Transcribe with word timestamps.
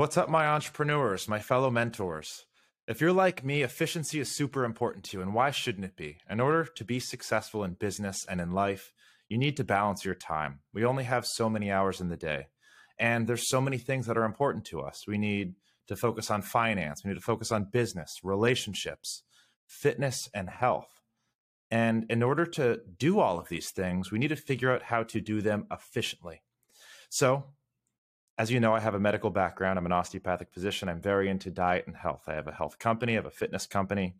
What's 0.00 0.16
up, 0.16 0.30
my 0.30 0.46
entrepreneurs, 0.46 1.28
my 1.28 1.40
fellow 1.40 1.70
mentors? 1.70 2.46
If 2.88 3.02
you're 3.02 3.12
like 3.12 3.44
me, 3.44 3.60
efficiency 3.60 4.18
is 4.18 4.34
super 4.34 4.64
important 4.64 5.04
to 5.04 5.18
you, 5.18 5.22
and 5.22 5.34
why 5.34 5.50
shouldn't 5.50 5.84
it 5.84 5.94
be? 5.94 6.16
In 6.30 6.40
order 6.40 6.64
to 6.64 6.84
be 6.86 6.98
successful 6.98 7.64
in 7.64 7.74
business 7.74 8.24
and 8.26 8.40
in 8.40 8.52
life, 8.52 8.94
you 9.28 9.36
need 9.36 9.58
to 9.58 9.62
balance 9.62 10.02
your 10.02 10.14
time. 10.14 10.60
We 10.72 10.86
only 10.86 11.04
have 11.04 11.26
so 11.26 11.50
many 11.50 11.70
hours 11.70 12.00
in 12.00 12.08
the 12.08 12.16
day, 12.16 12.46
and 12.98 13.26
there's 13.26 13.46
so 13.46 13.60
many 13.60 13.76
things 13.76 14.06
that 14.06 14.16
are 14.16 14.24
important 14.24 14.64
to 14.68 14.80
us. 14.80 15.04
We 15.06 15.18
need 15.18 15.56
to 15.88 15.96
focus 15.96 16.30
on 16.30 16.40
finance, 16.40 17.04
we 17.04 17.10
need 17.10 17.18
to 17.18 17.20
focus 17.20 17.52
on 17.52 17.68
business, 17.70 18.20
relationships, 18.22 19.22
fitness, 19.66 20.30
and 20.32 20.48
health. 20.48 21.02
And 21.70 22.06
in 22.08 22.22
order 22.22 22.46
to 22.46 22.80
do 22.96 23.20
all 23.20 23.38
of 23.38 23.50
these 23.50 23.70
things, 23.70 24.10
we 24.10 24.18
need 24.18 24.28
to 24.28 24.36
figure 24.36 24.72
out 24.72 24.84
how 24.84 25.02
to 25.02 25.20
do 25.20 25.42
them 25.42 25.66
efficiently. 25.70 26.40
So, 27.10 27.44
as 28.40 28.50
you 28.50 28.58
know, 28.58 28.72
I 28.72 28.80
have 28.80 28.94
a 28.94 28.98
medical 28.98 29.28
background. 29.28 29.78
I'm 29.78 29.84
an 29.84 29.92
osteopathic 29.92 30.50
physician. 30.50 30.88
I'm 30.88 31.02
very 31.02 31.28
into 31.28 31.50
diet 31.50 31.86
and 31.86 31.94
health. 31.94 32.22
I 32.26 32.32
have 32.32 32.48
a 32.48 32.52
health 32.52 32.78
company, 32.78 33.12
I 33.12 33.16
have 33.16 33.26
a 33.26 33.30
fitness 33.30 33.66
company. 33.66 34.14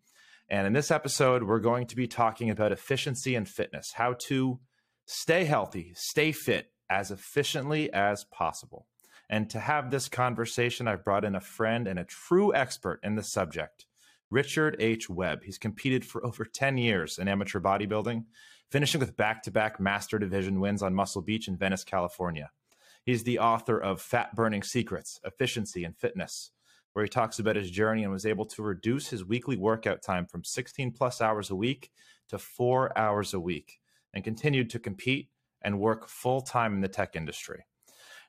And 0.47 0.67
in 0.67 0.73
this 0.73 0.91
episode, 0.91 1.41
we're 1.41 1.57
going 1.57 1.87
to 1.87 1.95
be 1.95 2.05
talking 2.05 2.51
about 2.51 2.71
efficiency 2.71 3.33
and 3.33 3.49
fitness, 3.49 3.93
how 3.95 4.13
to 4.27 4.59
stay 5.07 5.45
healthy, 5.45 5.93
stay 5.95 6.31
fit 6.31 6.71
as 6.87 7.09
efficiently 7.09 7.91
as 7.91 8.23
possible. 8.25 8.85
And 9.27 9.49
to 9.49 9.59
have 9.59 9.89
this 9.89 10.07
conversation, 10.07 10.87
I've 10.87 11.03
brought 11.03 11.25
in 11.25 11.33
a 11.33 11.41
friend 11.41 11.87
and 11.87 11.97
a 11.97 12.03
true 12.03 12.53
expert 12.53 12.99
in 13.01 13.15
the 13.15 13.23
subject, 13.23 13.87
Richard 14.29 14.75
H. 14.77 15.09
Webb. 15.09 15.39
He's 15.45 15.57
competed 15.57 16.05
for 16.05 16.23
over 16.27 16.45
10 16.45 16.77
years 16.77 17.17
in 17.17 17.27
amateur 17.27 17.59
bodybuilding, 17.59 18.25
finishing 18.69 18.99
with 18.99 19.17
back 19.17 19.41
to 19.43 19.51
back 19.51 19.79
master 19.79 20.19
division 20.19 20.59
wins 20.59 20.83
on 20.83 20.93
Muscle 20.93 21.23
Beach 21.23 21.47
in 21.47 21.57
Venice, 21.57 21.83
California. 21.83 22.51
He's 23.03 23.23
the 23.23 23.39
author 23.39 23.79
of 23.79 24.01
Fat 24.01 24.35
Burning 24.35 24.63
Secrets, 24.63 25.19
Efficiency 25.23 25.83
and 25.83 25.97
Fitness, 25.97 26.51
where 26.93 27.03
he 27.03 27.09
talks 27.09 27.39
about 27.39 27.55
his 27.55 27.71
journey 27.71 28.03
and 28.03 28.11
was 28.11 28.25
able 28.25 28.45
to 28.45 28.61
reduce 28.61 29.09
his 29.09 29.25
weekly 29.25 29.57
workout 29.57 30.01
time 30.01 30.25
from 30.25 30.43
16 30.43 30.91
plus 30.91 31.21
hours 31.21 31.49
a 31.49 31.55
week 31.55 31.89
to 32.29 32.37
four 32.37 32.95
hours 32.97 33.33
a 33.33 33.39
week 33.39 33.79
and 34.13 34.23
continued 34.23 34.69
to 34.69 34.79
compete 34.79 35.29
and 35.61 35.79
work 35.79 36.07
full 36.07 36.41
time 36.41 36.73
in 36.75 36.81
the 36.81 36.87
tech 36.87 37.15
industry. 37.15 37.65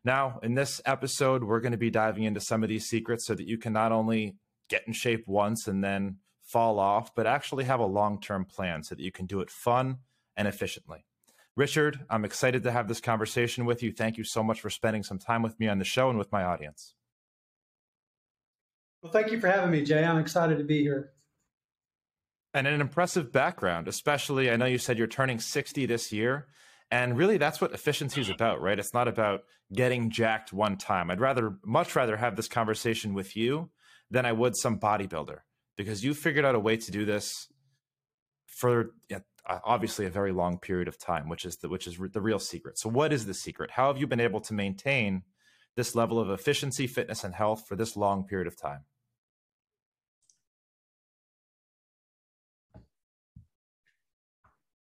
Now, 0.04 0.40
in 0.42 0.54
this 0.54 0.80
episode, 0.84 1.44
we're 1.44 1.60
going 1.60 1.72
to 1.72 1.78
be 1.78 1.90
diving 1.90 2.24
into 2.24 2.40
some 2.40 2.62
of 2.62 2.68
these 2.68 2.88
secrets 2.88 3.26
so 3.26 3.34
that 3.34 3.46
you 3.46 3.58
can 3.58 3.72
not 3.72 3.92
only 3.92 4.36
get 4.68 4.86
in 4.86 4.92
shape 4.92 5.28
once 5.28 5.68
and 5.68 5.84
then 5.84 6.16
fall 6.42 6.78
off, 6.78 7.14
but 7.14 7.26
actually 7.26 7.64
have 7.64 7.80
a 7.80 7.86
long 7.86 8.20
term 8.20 8.44
plan 8.44 8.82
so 8.82 8.94
that 8.94 9.02
you 9.02 9.12
can 9.12 9.26
do 9.26 9.40
it 9.40 9.50
fun 9.50 9.98
and 10.36 10.48
efficiently. 10.48 11.04
Richard, 11.56 12.00
I'm 12.08 12.24
excited 12.24 12.62
to 12.62 12.72
have 12.72 12.88
this 12.88 13.00
conversation 13.00 13.66
with 13.66 13.82
you. 13.82 13.92
Thank 13.92 14.16
you 14.16 14.24
so 14.24 14.42
much 14.42 14.60
for 14.60 14.70
spending 14.70 15.02
some 15.02 15.18
time 15.18 15.42
with 15.42 15.58
me 15.60 15.68
on 15.68 15.78
the 15.78 15.84
show 15.84 16.08
and 16.08 16.18
with 16.18 16.32
my 16.32 16.44
audience. 16.44 16.94
Well, 19.02 19.12
thank 19.12 19.30
you 19.30 19.40
for 19.40 19.48
having 19.48 19.70
me, 19.70 19.82
Jay. 19.82 20.04
I'm 20.04 20.18
excited 20.18 20.58
to 20.58 20.64
be 20.64 20.80
here. 20.82 21.10
And 22.54 22.66
an 22.66 22.80
impressive 22.80 23.32
background, 23.32 23.88
especially 23.88 24.50
I 24.50 24.56
know 24.56 24.66
you 24.66 24.78
said 24.78 24.96
you're 24.96 25.06
turning 25.06 25.40
60 25.40 25.86
this 25.86 26.12
year. 26.12 26.46
And 26.90 27.16
really, 27.16 27.38
that's 27.38 27.60
what 27.60 27.72
efficiency 27.72 28.20
is 28.20 28.28
about, 28.28 28.60
right? 28.60 28.78
It's 28.78 28.92
not 28.92 29.08
about 29.08 29.44
getting 29.72 30.10
jacked 30.10 30.52
one 30.52 30.76
time. 30.76 31.10
I'd 31.10 31.20
rather, 31.20 31.56
much 31.64 31.96
rather 31.96 32.18
have 32.18 32.36
this 32.36 32.48
conversation 32.48 33.14
with 33.14 33.34
you 33.34 33.70
than 34.10 34.26
I 34.26 34.32
would 34.32 34.56
some 34.56 34.78
bodybuilder 34.78 35.38
because 35.76 36.04
you 36.04 36.12
figured 36.12 36.44
out 36.44 36.54
a 36.54 36.60
way 36.60 36.76
to 36.76 36.90
do 36.90 37.06
this 37.06 37.48
for 38.46 38.90
obviously 39.46 40.06
a 40.06 40.10
very 40.10 40.32
long 40.32 40.58
period 40.58 40.88
of 40.88 40.98
time, 40.98 41.28
which 41.28 41.44
is 41.44 41.56
the, 41.56 41.68
which 41.68 41.86
is 41.86 41.98
the 42.12 42.20
real 42.20 42.38
secret. 42.38 42.78
So, 42.78 42.88
what 42.88 43.12
is 43.12 43.26
the 43.26 43.34
secret? 43.34 43.70
How 43.70 43.88
have 43.88 43.98
you 43.98 44.06
been 44.06 44.20
able 44.20 44.40
to 44.42 44.54
maintain 44.54 45.22
this 45.76 45.94
level 45.94 46.20
of 46.20 46.30
efficiency, 46.30 46.86
fitness, 46.86 47.24
and 47.24 47.34
health 47.34 47.66
for 47.66 47.76
this 47.76 47.96
long 47.96 48.24
period 48.24 48.46
of 48.46 48.56
time? 48.56 48.80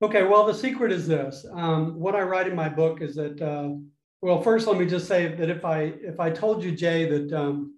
Okay, 0.02 0.24
well, 0.24 0.44
the 0.44 0.54
secret 0.54 0.90
is 0.90 1.06
this. 1.06 1.46
Um, 1.52 1.98
what 2.00 2.16
I 2.16 2.22
write 2.22 2.48
in 2.48 2.56
my 2.56 2.68
book 2.68 3.00
is 3.00 3.14
that, 3.14 3.40
uh, 3.40 3.76
well, 4.20 4.42
first, 4.42 4.66
let 4.66 4.76
me 4.76 4.84
just 4.84 5.06
say 5.06 5.28
that 5.28 5.48
if 5.48 5.64
I 5.64 5.94
if 6.02 6.18
I 6.18 6.30
told 6.30 6.64
you, 6.64 6.72
Jay, 6.72 7.08
that 7.08 7.32
um, 7.32 7.76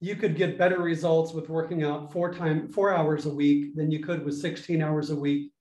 you 0.00 0.16
could 0.16 0.34
get 0.34 0.58
better 0.58 0.80
results 0.80 1.32
with 1.32 1.48
working 1.48 1.84
out 1.84 2.12
four 2.12 2.34
time 2.34 2.68
four 2.68 2.92
hours 2.92 3.26
a 3.26 3.32
week 3.32 3.76
than 3.76 3.90
you 3.90 4.00
could 4.00 4.24
with 4.24 4.36
16 4.36 4.82
hours 4.82 5.10
a 5.10 5.16
week 5.16 5.51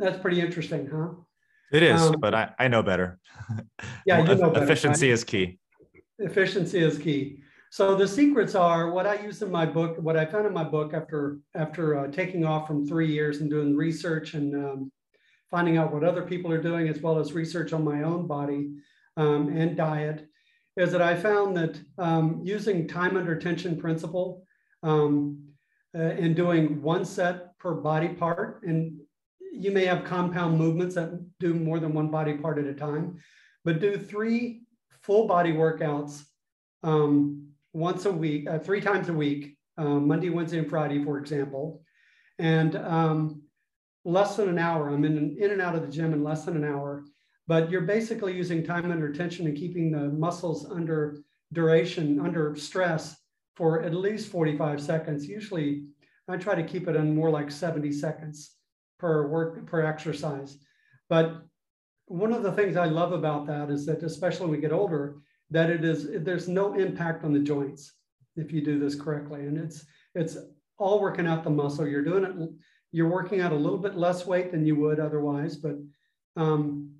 that's 0.00 0.18
pretty 0.18 0.40
interesting, 0.40 0.88
huh? 0.92 1.08
It 1.72 1.82
is, 1.84 2.00
um, 2.00 2.16
but 2.18 2.34
I, 2.34 2.50
I 2.58 2.68
know 2.68 2.82
better. 2.82 3.18
Yeah, 4.06 4.20
you 4.20 4.34
know 4.34 4.50
better, 4.50 4.64
efficiency 4.64 5.08
right? 5.08 5.14
is 5.14 5.24
key. 5.24 5.58
Efficiency 6.18 6.78
is 6.78 6.98
key. 6.98 7.42
So 7.70 7.94
the 7.94 8.06
secrets 8.08 8.54
are 8.54 8.90
what 8.90 9.06
I 9.06 9.20
use 9.20 9.42
in 9.42 9.50
my 9.50 9.66
book. 9.66 9.96
What 9.98 10.16
I 10.16 10.24
found 10.24 10.46
in 10.46 10.52
my 10.52 10.64
book 10.64 10.92
after 10.94 11.38
after 11.54 11.98
uh, 11.98 12.08
taking 12.08 12.44
off 12.44 12.66
from 12.66 12.86
three 12.86 13.10
years 13.10 13.40
and 13.40 13.50
doing 13.50 13.76
research 13.76 14.34
and 14.34 14.54
um, 14.54 14.92
finding 15.50 15.76
out 15.76 15.92
what 15.92 16.04
other 16.04 16.22
people 16.22 16.52
are 16.52 16.62
doing, 16.62 16.88
as 16.88 17.00
well 17.00 17.18
as 17.18 17.32
research 17.32 17.72
on 17.72 17.84
my 17.84 18.02
own 18.02 18.26
body 18.26 18.72
um, 19.16 19.48
and 19.48 19.76
diet, 19.76 20.28
is 20.76 20.92
that 20.92 21.02
I 21.02 21.14
found 21.16 21.56
that 21.56 21.80
um, 21.98 22.40
using 22.42 22.88
time 22.88 23.16
under 23.16 23.36
tension 23.36 23.76
principle 23.78 24.44
um, 24.82 25.38
uh, 25.94 25.98
and 25.98 26.36
doing 26.36 26.82
one 26.82 27.04
set 27.04 27.58
per 27.58 27.74
body 27.74 28.08
part 28.08 28.62
and 28.62 28.99
you 29.52 29.70
may 29.70 29.84
have 29.84 30.04
compound 30.04 30.58
movements 30.58 30.94
that 30.94 31.10
do 31.38 31.54
more 31.54 31.78
than 31.78 31.92
one 31.92 32.10
body 32.10 32.34
part 32.34 32.58
at 32.58 32.66
a 32.66 32.74
time, 32.74 33.18
but 33.64 33.80
do 33.80 33.96
three 33.96 34.62
full 35.02 35.26
body 35.26 35.52
workouts 35.52 36.24
um, 36.82 37.48
once 37.72 38.04
a 38.06 38.12
week, 38.12 38.48
uh, 38.48 38.58
three 38.58 38.80
times 38.80 39.08
a 39.08 39.12
week, 39.12 39.56
uh, 39.76 39.84
Monday, 39.84 40.30
Wednesday, 40.30 40.58
and 40.58 40.68
Friday, 40.68 41.02
for 41.04 41.18
example, 41.18 41.82
and 42.38 42.76
um, 42.76 43.42
less 44.04 44.36
than 44.36 44.48
an 44.48 44.58
hour. 44.58 44.88
I'm 44.88 45.04
in, 45.04 45.36
in 45.38 45.50
and 45.50 45.62
out 45.62 45.74
of 45.74 45.82
the 45.82 45.88
gym 45.88 46.12
in 46.12 46.24
less 46.24 46.44
than 46.44 46.56
an 46.56 46.64
hour, 46.64 47.04
but 47.46 47.70
you're 47.70 47.82
basically 47.82 48.36
using 48.36 48.64
time 48.64 48.90
under 48.90 49.12
tension 49.12 49.46
and 49.46 49.56
keeping 49.56 49.90
the 49.90 50.08
muscles 50.08 50.70
under 50.70 51.18
duration, 51.52 52.20
under 52.20 52.54
stress 52.56 53.16
for 53.56 53.82
at 53.82 53.94
least 53.94 54.30
45 54.30 54.80
seconds. 54.80 55.26
Usually, 55.26 55.84
I 56.28 56.36
try 56.36 56.54
to 56.54 56.62
keep 56.62 56.88
it 56.88 56.96
in 56.96 57.14
more 57.14 57.30
like 57.30 57.50
70 57.50 57.92
seconds 57.92 58.56
per 59.00 59.26
work 59.26 59.66
per 59.66 59.84
exercise. 59.84 60.58
But 61.08 61.42
one 62.06 62.32
of 62.32 62.42
the 62.42 62.52
things 62.52 62.76
I 62.76 62.86
love 62.86 63.12
about 63.12 63.46
that 63.46 63.70
is 63.70 63.86
that, 63.86 64.02
especially 64.02 64.46
when 64.46 64.56
we 64.56 64.60
get 64.60 64.72
older, 64.72 65.16
that 65.50 65.70
it 65.70 65.84
is 65.84 66.08
there's 66.22 66.48
no 66.48 66.74
impact 66.74 67.24
on 67.24 67.32
the 67.32 67.40
joints 67.40 67.92
if 68.36 68.52
you 68.52 68.60
do 68.62 68.78
this 68.78 68.94
correctly, 68.94 69.40
and 69.40 69.56
it's 69.58 69.84
it's 70.14 70.36
all 70.78 71.00
working 71.00 71.26
out 71.26 71.44
the 71.44 71.50
muscle. 71.50 71.86
You're 71.86 72.04
doing 72.04 72.24
it. 72.24 72.50
You're 72.92 73.08
working 73.08 73.40
out 73.40 73.52
a 73.52 73.56
little 73.56 73.78
bit 73.78 73.96
less 73.96 74.26
weight 74.26 74.50
than 74.50 74.66
you 74.66 74.76
would 74.76 74.98
otherwise, 74.98 75.56
but 75.56 75.76
um, 76.36 76.90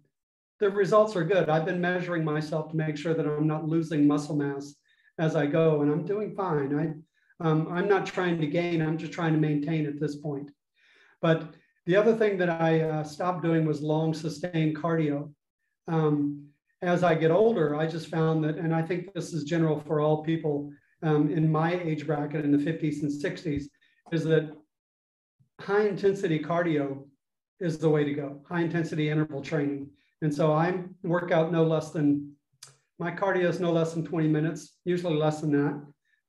the 0.61 0.71
results 0.71 1.17
are 1.17 1.25
good. 1.25 1.49
I've 1.49 1.65
been 1.65 1.81
measuring 1.81 2.25
myself 2.25 2.71
to 2.71 2.77
make 2.77 2.97
sure 2.97 3.15
that 3.15 3.27
I'm 3.27 3.47
not 3.47 3.67
losing 3.67 4.07
muscle 4.07 4.37
mass 4.37 4.75
as 5.19 5.35
I 5.35 5.47
go, 5.47 5.83
and 5.83 5.91
I'm 5.91 6.05
doing 6.05 6.35
fine. 6.35 6.79
I 6.79 6.95
um, 7.43 7.69
I'm 7.71 7.89
not 7.89 8.07
trying 8.07 8.39
to 8.41 8.47
gain. 8.47 8.83
I'm 8.83 8.99
just 8.99 9.13
trying 9.13 9.33
to 9.33 9.39
maintain 9.39 9.87
at 9.87 9.99
this 9.99 10.17
point. 10.17 10.51
But 11.23 11.55
the 11.91 11.97
other 11.97 12.15
thing 12.15 12.39
that 12.39 12.49
I 12.49 12.83
uh, 12.83 13.03
stopped 13.03 13.43
doing 13.43 13.65
was 13.65 13.83
long 13.83 14.15
sustained 14.15 14.77
cardio. 14.77 15.29
Um, 15.89 16.47
as 16.83 17.03
I 17.03 17.17
get 17.17 17.33
older, 17.33 17.75
I 17.75 17.89
just 17.89 18.07
found 18.07 18.45
that, 18.45 18.59
and 18.59 18.73
I 18.73 18.81
think 18.81 19.13
this 19.13 19.33
is 19.33 19.43
general 19.43 19.81
for 19.81 19.99
all 19.99 20.23
people 20.23 20.71
um, 21.03 21.33
in 21.33 21.51
my 21.51 21.81
age 21.81 22.07
bracket 22.07 22.45
in 22.45 22.53
the 22.53 22.59
50s 22.59 23.03
and 23.03 23.11
60s, 23.11 23.65
is 24.13 24.23
that 24.23 24.57
high 25.61 25.89
intensity 25.89 26.39
cardio 26.39 27.09
is 27.59 27.77
the 27.79 27.91
way 27.91 28.05
to 28.05 28.15
go, 28.15 28.41
high 28.49 28.61
intensity 28.61 29.11
interval 29.11 29.43
training. 29.43 29.91
And 30.23 30.33
so 30.33 30.53
I 30.53 30.85
work 31.03 31.33
out 31.33 31.51
no 31.51 31.65
less 31.65 31.91
than, 31.91 32.35
my 33.01 33.11
cardio 33.11 33.49
is 33.49 33.59
no 33.59 33.73
less 33.73 33.95
than 33.95 34.05
20 34.05 34.29
minutes, 34.29 34.77
usually 34.85 35.17
less 35.17 35.41
than 35.41 35.51
that 35.51 35.83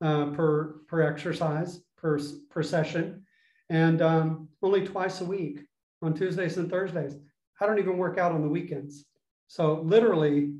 uh, 0.04 0.26
per, 0.32 0.80
per 0.88 1.02
exercise, 1.02 1.80
per, 1.96 2.18
per 2.50 2.64
session 2.64 3.22
and 3.70 4.02
um, 4.02 4.48
only 4.62 4.86
twice 4.86 5.20
a 5.20 5.24
week 5.24 5.60
on 6.02 6.14
Tuesdays 6.14 6.56
and 6.56 6.70
Thursdays. 6.70 7.16
I 7.60 7.66
don't 7.66 7.78
even 7.78 7.96
work 7.96 8.18
out 8.18 8.32
on 8.32 8.42
the 8.42 8.48
weekends. 8.48 9.04
So 9.46 9.80
literally 9.82 10.54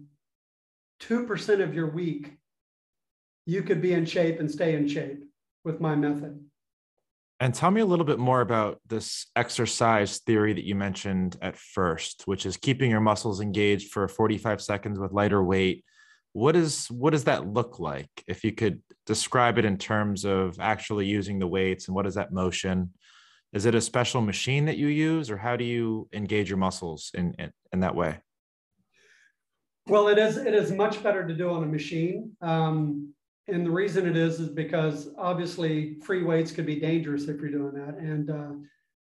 2% 1.00 1.62
of 1.62 1.75
your 1.75 1.90
week, 1.90 2.37
you 3.46 3.62
could 3.62 3.82
be 3.82 3.93
in 3.93 4.04
shape 4.04 4.38
and 4.38 4.50
stay 4.50 4.75
in 4.75 4.87
shape 4.87 5.25
with 5.64 5.81
my 5.81 5.96
method. 5.96 6.44
And 7.40 7.52
tell 7.52 7.72
me 7.72 7.81
a 7.81 7.87
little 7.87 8.04
bit 8.04 8.20
more 8.20 8.40
about 8.40 8.81
this 8.87 9.26
exercise 9.34 10.19
theory 10.19 10.52
that 10.52 10.64
you 10.64 10.76
mentioned 10.76 11.37
at 11.43 11.56
first, 11.56 12.22
which 12.26 12.46
is 12.46 12.56
keeping 12.56 12.88
your 12.88 13.00
muscles 13.00 13.40
engaged 13.40 13.90
for 13.90 14.06
45 14.06 14.62
seconds 14.62 14.96
with 15.00 15.10
lighter 15.10 15.43
weight. 15.43 15.84
What 16.32 16.56
is 16.56 16.90
what 16.90 17.11
does 17.11 17.25
that 17.25 17.46
look 17.46 17.79
like? 17.79 18.11
If 18.26 18.44
you 18.44 18.52
could 18.52 18.82
describe 19.06 19.58
it 19.58 19.64
in 19.64 19.76
terms 19.76 20.25
of 20.25 20.58
actually 20.61 21.06
using 21.06 21.38
the 21.38 21.46
weights 21.46 21.88
and 21.88 21.94
what 21.94 22.06
is 22.06 22.14
that 22.14 22.32
motion? 22.32 22.90
Is 23.52 23.67
it 23.67 23.75
a 23.75 23.81
special 23.81 24.23
machine 24.23 24.64
that 24.64 24.79
you 24.79 24.87
use, 24.87 25.31
or 25.31 25.37
how 25.37 25.56
do 25.56 25.64
you 25.64 26.08
engage 26.14 26.49
your 26.49 26.56
muscles 26.56 27.11
in, 27.12 27.34
in, 27.38 27.52
in 27.73 27.81
that 27.81 27.94
way? 27.94 28.19
Well, 29.87 30.08
it 30.08 30.17
is 30.17 30.37
it 30.38 30.55
is 30.55 30.73
much 30.73 31.02
better 31.02 31.26
to 31.26 31.34
do 31.34 31.50
on 31.50 31.62
a 31.62 31.67
machine. 31.67 32.32
Um, 32.40 33.12
and 33.49 33.67
the 33.67 33.70
reason 33.70 34.06
it 34.06 34.17
is 34.17 34.40
is 34.40 34.49
because 34.49 35.11
obviously 35.19 35.99
free 36.02 36.23
weights 36.23 36.52
could 36.52 36.64
be 36.64 36.78
dangerous 36.78 37.25
if 37.25 37.40
you're 37.40 37.50
doing 37.50 37.75
that, 37.75 37.99
and 37.99 38.31
uh, 38.31 38.52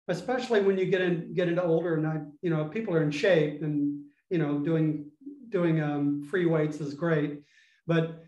especially 0.08 0.60
when 0.60 0.76
you 0.76 0.86
get 0.86 1.00
in 1.00 1.32
get 1.34 1.48
into 1.48 1.62
older 1.62 1.94
and 1.94 2.06
I, 2.06 2.20
you 2.42 2.50
know 2.50 2.64
people 2.66 2.94
are 2.94 3.02
in 3.02 3.10
shape 3.10 3.62
and 3.62 4.04
you 4.30 4.38
know 4.38 4.58
doing 4.58 5.11
doing 5.52 5.80
um, 5.80 6.26
free 6.30 6.46
weights 6.46 6.80
is 6.80 6.94
great, 6.94 7.42
but 7.86 8.24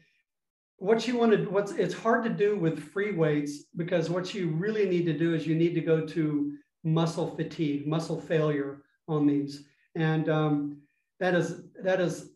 what 0.79 1.07
you 1.07 1.17
want 1.17 1.33
to 1.33 1.39
what's 1.51 1.73
it's 1.73 1.95
hard 1.95 2.25
to 2.25 2.31
do 2.31 2.57
with 2.57 2.79
free 2.93 3.13
weights 3.13 3.65
because 3.77 4.11
what 4.11 4.35
you 4.35 4.51
really 4.51 4.89
need 4.89 5.07
to 5.07 5.17
do 5.17 5.35
is 5.35 5.47
you 5.47 5.55
need 5.55 5.75
to 5.75 5.81
go 5.81 6.05
to 6.05 6.53
muscle 6.83 7.35
fatigue, 7.35 7.87
muscle 7.87 8.21
failure 8.21 8.83
on 9.09 9.27
these, 9.27 9.65
and 9.95 10.29
um, 10.29 10.83
that 11.21 11.35
is 11.35 11.63
that 11.83 12.01
is 12.01 12.31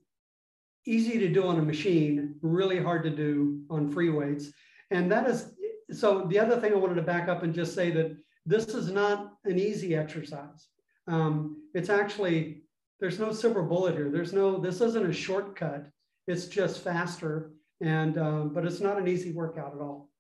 easy 0.88 1.18
to 1.18 1.28
do 1.28 1.46
on 1.46 1.58
a 1.58 1.62
machine, 1.62 2.34
really 2.40 2.82
hard 2.82 3.02
to 3.02 3.10
do 3.10 3.62
on 3.68 3.90
free 3.90 4.08
weights. 4.08 4.50
And 4.90 5.12
that 5.12 5.28
is, 5.28 5.52
so 5.90 6.26
the 6.28 6.38
other 6.38 6.58
thing 6.58 6.72
I 6.72 6.76
wanted 6.76 6.94
to 6.94 7.02
back 7.02 7.28
up 7.28 7.42
and 7.42 7.54
just 7.54 7.74
say 7.74 7.90
that 7.90 8.16
this 8.46 8.68
is 8.68 8.90
not 8.90 9.34
an 9.44 9.58
easy 9.58 9.94
exercise. 9.94 10.68
Um, 11.06 11.62
it's 11.74 11.90
actually, 11.90 12.62
there's 13.00 13.18
no 13.18 13.32
silver 13.32 13.62
bullet 13.62 13.94
here. 13.94 14.10
There's 14.10 14.32
no, 14.32 14.58
this 14.58 14.80
isn't 14.80 15.08
a 15.08 15.12
shortcut. 15.12 15.86
It's 16.26 16.46
just 16.46 16.82
faster. 16.82 17.52
And, 17.80 18.18
um, 18.18 18.52
but 18.52 18.64
it's 18.64 18.80
not 18.80 18.98
an 18.98 19.06
easy 19.06 19.32
workout 19.32 19.74
at 19.74 19.80
all. 19.80 20.10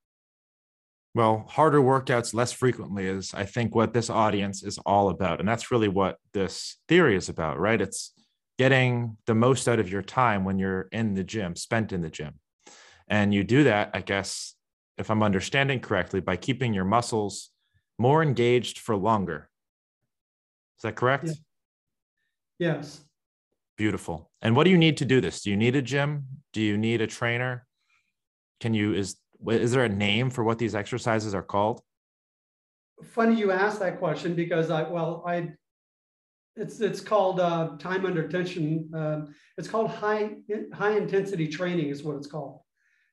Well, 1.14 1.46
harder 1.48 1.80
workouts 1.80 2.32
less 2.34 2.52
frequently 2.52 3.06
is, 3.06 3.34
I 3.34 3.44
think, 3.44 3.74
what 3.74 3.92
this 3.92 4.08
audience 4.08 4.62
is 4.62 4.78
all 4.86 5.08
about. 5.08 5.40
And 5.40 5.48
that's 5.48 5.70
really 5.70 5.88
what 5.88 6.18
this 6.32 6.76
theory 6.86 7.16
is 7.16 7.28
about, 7.28 7.58
right? 7.58 7.80
It's 7.80 8.12
getting 8.58 9.16
the 9.26 9.34
most 9.34 9.68
out 9.68 9.80
of 9.80 9.90
your 9.90 10.02
time 10.02 10.44
when 10.44 10.58
you're 10.58 10.88
in 10.92 11.14
the 11.14 11.24
gym, 11.24 11.56
spent 11.56 11.92
in 11.92 12.02
the 12.02 12.10
gym. 12.10 12.34
And 13.08 13.34
you 13.34 13.42
do 13.42 13.64
that, 13.64 13.90
I 13.94 14.00
guess, 14.00 14.54
if 14.98 15.10
I'm 15.10 15.22
understanding 15.22 15.80
correctly, 15.80 16.20
by 16.20 16.36
keeping 16.36 16.74
your 16.74 16.84
muscles 16.84 17.50
more 17.98 18.22
engaged 18.22 18.78
for 18.78 18.94
longer. 18.94 19.48
Is 20.78 20.82
that 20.82 20.94
correct? 20.94 21.26
Yeah. 21.26 21.32
Yes. 22.58 23.04
Beautiful. 23.76 24.30
And 24.42 24.56
what 24.56 24.64
do 24.64 24.70
you 24.70 24.78
need 24.78 24.96
to 24.98 25.04
do 25.04 25.20
this? 25.20 25.42
Do 25.42 25.50
you 25.50 25.56
need 25.56 25.76
a 25.76 25.82
gym? 25.82 26.26
Do 26.52 26.60
you 26.60 26.76
need 26.76 27.00
a 27.00 27.06
trainer? 27.06 27.66
Can 28.60 28.74
you 28.74 28.92
is 28.92 29.16
is 29.46 29.70
there 29.70 29.84
a 29.84 29.88
name 29.88 30.30
for 30.30 30.42
what 30.42 30.58
these 30.58 30.74
exercises 30.74 31.34
are 31.34 31.42
called? 31.42 31.80
Funny 33.04 33.36
you 33.36 33.52
asked 33.52 33.78
that 33.78 34.00
question 34.00 34.34
because 34.34 34.70
I 34.70 34.82
well 34.82 35.22
I 35.24 35.52
it's 36.56 36.80
it's 36.80 37.00
called 37.00 37.38
uh, 37.38 37.76
time 37.78 38.04
under 38.04 38.26
tension. 38.26 38.90
Um, 38.92 39.34
it's 39.56 39.68
called 39.68 39.90
high 39.90 40.30
high 40.74 40.96
intensity 40.96 41.46
training 41.46 41.88
is 41.88 42.02
what 42.02 42.16
it's 42.16 42.26
called, 42.26 42.60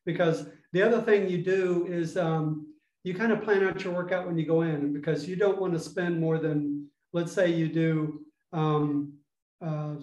because 0.05 0.47
the 0.73 0.81
other 0.81 0.99
thing 0.99 1.29
you 1.29 1.43
do 1.43 1.85
is 1.87 2.17
um, 2.17 2.73
you 3.03 3.13
kind 3.13 3.31
of 3.31 3.43
plan 3.43 3.63
out 3.63 3.83
your 3.83 3.93
workout 3.93 4.25
when 4.25 4.35
you 4.35 4.47
go 4.47 4.61
in 4.61 4.93
because 4.93 5.29
you 5.29 5.35
don't 5.35 5.61
want 5.61 5.73
to 5.73 5.79
spend 5.79 6.19
more 6.19 6.39
than 6.39 6.87
let's 7.13 7.31
say 7.31 7.51
you 7.51 7.67
do 7.67 8.21
um, 8.51 9.13
uh, 9.61 9.95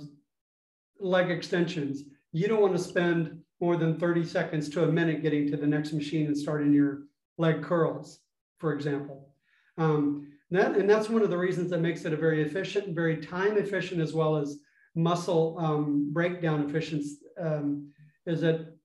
leg 1.01 1.31
extensions. 1.31 2.05
You 2.33 2.49
don't 2.49 2.63
want 2.63 2.77
to 2.77 2.83
spend 2.83 3.41
more 3.61 3.77
than 3.77 3.99
30 3.99 4.25
seconds 4.25 4.69
to 4.71 4.85
a 4.85 4.93
minute 4.93 5.23
getting 5.23 5.51
to 5.51 5.57
the 5.57 5.67
next 5.67 5.93
machine 5.93 6.27
and 6.27 6.37
starting 6.37 6.73
your 6.73 7.05
leg 7.39 7.63
curls, 7.63 8.21
for 8.59 8.73
example. 8.73 9.29
Um, 9.79 10.29
that, 10.51 10.77
and 10.77 10.89
that's 10.89 11.09
one 11.09 11.23
of 11.23 11.31
the 11.31 11.39
reasons 11.39 11.71
that 11.71 11.81
makes 11.81 12.05
it 12.05 12.13
a 12.13 12.17
very 12.17 12.43
efficient 12.43 12.95
very 12.95 13.17
time 13.17 13.57
efficient 13.57 14.03
as 14.03 14.13
well 14.13 14.37
as 14.37 14.59
muscle 14.95 15.57
um, 15.59 16.13
breakdown 16.13 16.63
efficient 16.69 17.03
um, 17.41 17.91
is 18.27 18.41
that 18.43 18.77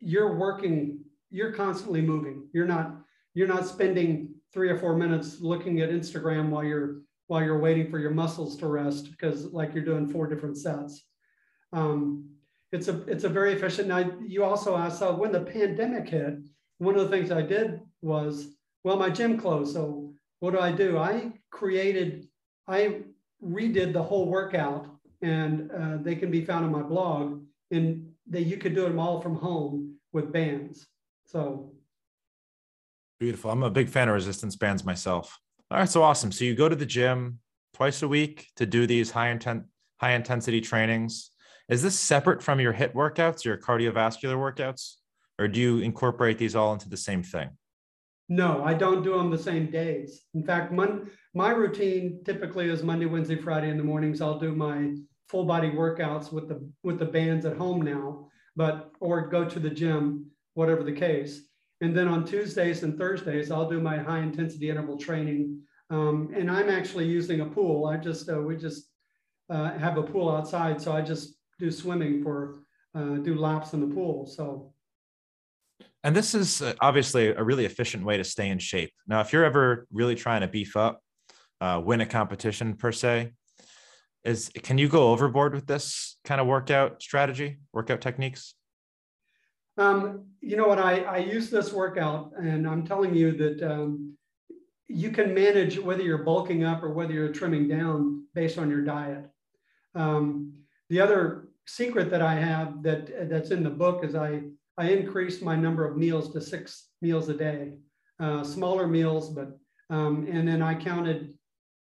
you're 0.00 0.36
working, 0.36 1.00
you're 1.30 1.52
constantly 1.52 2.00
moving. 2.00 2.48
You're 2.52 2.66
not, 2.66 2.96
you're 3.34 3.48
not 3.48 3.66
spending 3.66 4.34
three 4.52 4.68
or 4.68 4.78
four 4.78 4.96
minutes 4.96 5.40
looking 5.40 5.80
at 5.80 5.90
Instagram 5.90 6.48
while 6.48 6.64
you're 6.64 7.02
while 7.26 7.42
you're 7.42 7.58
waiting 7.58 7.90
for 7.90 7.98
your 7.98 8.10
muscles 8.10 8.56
to 8.58 8.66
rest 8.66 9.10
because 9.10 9.46
like 9.52 9.74
you're 9.74 9.84
doing 9.84 10.08
four 10.08 10.26
different 10.26 10.56
sets. 10.56 11.04
Um, 11.72 12.28
it's 12.72 12.88
a 12.88 13.02
it's 13.06 13.24
a 13.24 13.28
very 13.28 13.52
efficient. 13.52 13.88
Now 13.88 14.10
you 14.26 14.44
also 14.44 14.76
asked 14.76 15.02
when 15.02 15.32
the 15.32 15.40
pandemic 15.40 16.08
hit, 16.08 16.38
one 16.78 16.96
of 16.96 17.02
the 17.02 17.16
things 17.16 17.30
I 17.30 17.42
did 17.42 17.80
was 18.00 18.54
well 18.84 18.96
my 18.96 19.10
gym 19.10 19.38
closed, 19.38 19.74
so 19.74 20.12
what 20.42 20.50
do 20.50 20.58
I 20.58 20.72
do? 20.72 20.98
I 20.98 21.32
created, 21.52 22.26
I 22.66 23.02
redid 23.40 23.92
the 23.92 24.02
whole 24.02 24.28
workout 24.28 24.88
and 25.22 25.70
uh, 25.70 25.98
they 26.00 26.16
can 26.16 26.32
be 26.32 26.44
found 26.44 26.64
on 26.64 26.72
my 26.72 26.82
blog 26.82 27.44
and 27.70 28.08
that 28.28 28.42
you 28.42 28.56
could 28.56 28.74
do 28.74 28.82
them 28.82 28.98
all 28.98 29.20
from 29.20 29.36
home 29.36 29.94
with 30.12 30.32
bands. 30.32 30.88
So 31.26 31.74
beautiful. 33.20 33.52
I'm 33.52 33.62
a 33.62 33.70
big 33.70 33.88
fan 33.88 34.08
of 34.08 34.14
resistance 34.14 34.56
bands 34.56 34.84
myself. 34.84 35.38
All 35.72 35.78
right, 35.78 35.88
so 35.88 36.02
awesome. 36.02 36.30
So 36.32 36.44
you 36.44 36.54
go 36.54 36.68
to 36.68 36.76
the 36.76 36.84
gym 36.84 37.38
twice 37.72 38.02
a 38.02 38.08
week 38.08 38.48
to 38.56 38.66
do 38.66 38.86
these 38.86 39.10
high 39.10 39.30
intent 39.30 39.64
high 39.98 40.12
intensity 40.12 40.60
trainings. 40.60 41.30
Is 41.70 41.80
this 41.82 41.98
separate 41.98 42.42
from 42.42 42.60
your 42.60 42.74
HIIT 42.74 42.92
workouts, 42.92 43.42
your 43.42 43.56
cardiovascular 43.56 44.36
workouts, 44.36 44.96
or 45.38 45.48
do 45.48 45.58
you 45.58 45.78
incorporate 45.78 46.36
these 46.36 46.54
all 46.54 46.74
into 46.74 46.90
the 46.90 46.98
same 46.98 47.22
thing? 47.22 47.48
No, 48.28 48.62
I 48.62 48.74
don't 48.74 49.02
do 49.02 49.16
them 49.16 49.30
the 49.30 49.38
same 49.38 49.70
days. 49.70 50.20
In 50.34 50.44
fact, 50.44 50.72
mon- 50.72 51.10
my 51.32 51.52
routine 51.52 52.20
typically 52.22 52.68
is 52.68 52.82
Monday, 52.82 53.06
Wednesday, 53.06 53.36
Friday 53.36 53.70
in 53.70 53.78
the 53.78 53.82
mornings. 53.82 54.20
I'll 54.20 54.38
do 54.38 54.54
my 54.54 54.94
full 55.30 55.46
body 55.46 55.70
workouts 55.70 56.30
with 56.30 56.50
the 56.50 56.70
with 56.82 56.98
the 56.98 57.06
bands 57.06 57.46
at 57.46 57.56
home 57.56 57.80
now, 57.80 58.28
but 58.56 58.90
or 59.00 59.28
go 59.28 59.46
to 59.46 59.58
the 59.58 59.70
gym, 59.70 60.26
whatever 60.52 60.82
the 60.82 60.92
case. 60.92 61.40
And 61.82 61.96
then 61.96 62.06
on 62.06 62.24
Tuesdays 62.24 62.84
and 62.84 62.96
Thursdays, 62.96 63.50
I'll 63.50 63.68
do 63.68 63.80
my 63.80 63.98
high 63.98 64.20
intensity 64.20 64.70
interval 64.70 64.96
training. 64.96 65.60
Um, 65.90 66.32
and 66.34 66.48
I'm 66.48 66.70
actually 66.70 67.06
using 67.06 67.40
a 67.40 67.46
pool. 67.46 67.86
I 67.86 67.96
just 67.96 68.30
uh, 68.30 68.40
we 68.40 68.56
just 68.56 68.88
uh, 69.50 69.76
have 69.78 69.98
a 69.98 70.02
pool 70.02 70.30
outside, 70.30 70.80
so 70.80 70.92
I 70.92 71.02
just 71.02 71.34
do 71.58 71.70
swimming 71.70 72.22
for 72.22 72.60
uh, 72.94 73.16
do 73.16 73.34
laps 73.34 73.72
in 73.74 73.80
the 73.80 73.92
pool. 73.94 74.26
So 74.26 74.72
and 76.04 76.14
this 76.14 76.34
is 76.34 76.62
uh, 76.62 76.74
obviously 76.80 77.28
a 77.28 77.42
really 77.42 77.64
efficient 77.64 78.04
way 78.04 78.16
to 78.16 78.24
stay 78.24 78.48
in 78.48 78.60
shape. 78.60 78.92
Now, 79.08 79.20
if 79.20 79.32
you're 79.32 79.44
ever 79.44 79.86
really 79.92 80.14
trying 80.14 80.42
to 80.42 80.48
beef 80.48 80.76
up, 80.76 81.00
uh, 81.60 81.82
win 81.84 82.00
a 82.00 82.06
competition 82.06 82.76
per 82.76 82.92
se, 82.92 83.32
is 84.24 84.50
can 84.62 84.78
you 84.78 84.88
go 84.88 85.10
overboard 85.10 85.52
with 85.52 85.66
this 85.66 86.16
kind 86.24 86.40
of 86.40 86.46
workout 86.46 87.02
strategy, 87.02 87.58
workout 87.72 88.00
techniques? 88.00 88.54
Um, 89.78 90.26
you 90.40 90.56
know 90.56 90.68
what? 90.68 90.78
I, 90.78 91.00
I 91.02 91.18
use 91.18 91.50
this 91.50 91.72
workout, 91.72 92.32
and 92.36 92.66
I'm 92.66 92.84
telling 92.86 93.14
you 93.14 93.32
that 93.32 93.62
um, 93.62 94.16
you 94.88 95.10
can 95.10 95.32
manage 95.32 95.78
whether 95.78 96.02
you're 96.02 96.18
bulking 96.18 96.64
up 96.64 96.82
or 96.82 96.92
whether 96.92 97.12
you're 97.12 97.32
trimming 97.32 97.68
down 97.68 98.26
based 98.34 98.58
on 98.58 98.70
your 98.70 98.82
diet. 98.82 99.30
Um, 99.94 100.52
the 100.90 101.00
other 101.00 101.48
secret 101.66 102.10
that 102.10 102.22
I 102.22 102.34
have 102.34 102.82
that 102.82 103.30
that's 103.30 103.50
in 103.50 103.62
the 103.62 103.70
book 103.70 104.04
is 104.04 104.14
I 104.14 104.42
I 104.78 104.88
increased 104.90 105.42
my 105.42 105.54
number 105.54 105.86
of 105.86 105.96
meals 105.96 106.32
to 106.32 106.40
six 106.40 106.88
meals 107.02 107.28
a 107.28 107.34
day, 107.34 107.74
uh, 108.18 108.42
smaller 108.42 108.86
meals, 108.86 109.30
but, 109.30 109.58
um, 109.90 110.26
and 110.30 110.48
then 110.48 110.62
I 110.62 110.74
counted, 110.74 111.34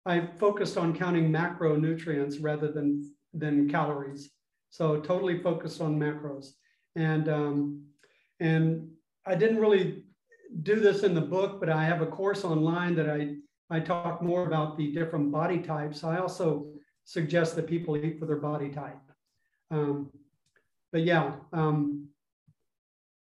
I 0.05 0.27
focused 0.37 0.77
on 0.77 0.95
counting 0.95 1.31
macronutrients 1.31 2.37
rather 2.39 2.71
than, 2.71 3.11
than 3.33 3.67
calories. 3.69 4.29
So 4.69 4.99
totally 4.99 5.41
focused 5.41 5.81
on 5.81 5.99
macros. 5.99 6.49
And, 6.95 7.29
um, 7.29 7.85
and 8.39 8.89
I 9.25 9.35
didn't 9.35 9.59
really 9.59 10.03
do 10.63 10.79
this 10.79 11.03
in 11.03 11.13
the 11.13 11.21
book, 11.21 11.59
but 11.59 11.69
I 11.69 11.83
have 11.83 12.01
a 12.01 12.05
course 12.05 12.43
online 12.45 12.95
that 12.95 13.09
I, 13.09 13.35
I 13.69 13.79
talk 13.79 14.21
more 14.21 14.45
about 14.45 14.77
the 14.77 14.91
different 14.91 15.31
body 15.31 15.59
types. 15.59 16.03
I 16.03 16.17
also 16.17 16.67
suggest 17.03 17.55
that 17.55 17.67
people 17.67 17.97
eat 17.97 18.19
for 18.19 18.25
their 18.25 18.37
body 18.37 18.69
type. 18.69 18.97
Um, 19.71 20.11
but 20.91 21.03
yeah, 21.03 21.33
um, 21.51 22.07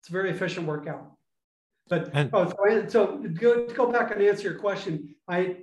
it's 0.00 0.08
a 0.08 0.12
very 0.12 0.30
efficient 0.30 0.66
workout. 0.66 1.12
But 1.88 2.10
and, 2.14 2.30
oh, 2.32 2.48
so, 2.48 2.86
so 2.88 3.16
go, 3.34 3.66
to 3.66 3.74
go 3.74 3.90
back 3.90 4.10
and 4.10 4.22
answer 4.22 4.50
your 4.50 4.58
question, 4.58 5.14
I 5.28 5.58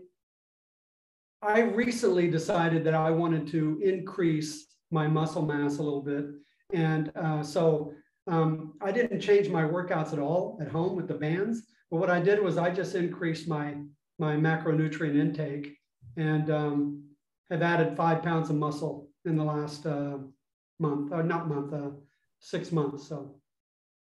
I 1.42 1.60
recently 1.62 2.30
decided 2.30 2.86
that 2.86 2.94
I 2.94 3.12
wanted 3.12 3.48
to 3.48 3.80
increase 3.84 4.68
my 4.92 5.08
muscle 5.08 5.42
mass 5.42 5.78
a 5.78 5.84
little 5.84 6.02
bit, 6.02 6.26
and 6.74 7.12
uh, 7.16 7.44
so 7.44 7.94
um, 8.28 8.74
I 8.82 8.92
didn't 8.92 9.20
change 9.20 9.50
my 9.50 9.64
workouts 9.64 10.14
at 10.14 10.20
all 10.20 10.58
at 10.62 10.68
home 10.68 10.96
with 10.96 11.08
the 11.08 11.14
bands. 11.14 11.64
But 11.92 11.98
what 11.98 12.10
I 12.10 12.20
did 12.20 12.42
was 12.42 12.58
I 12.58 12.70
just 12.70 12.96
increased 12.96 13.48
my 13.48 13.76
my 14.20 14.36
macronutrient 14.36 15.18
intake 15.18 15.78
and 16.18 16.50
um, 16.50 17.04
have 17.50 17.62
added 17.62 17.98
five 17.98 18.22
pounds 18.22 18.50
of 18.50 18.56
muscle 18.56 19.10
in 19.26 19.36
the 19.36 19.44
last 19.44 19.86
uh, 19.86 20.18
month, 20.80 21.12
or 21.12 21.24
not 21.24 21.48
month, 21.48 21.74
uh, 21.74 21.90
six 22.40 22.72
months. 22.72 23.08
So 23.08 23.36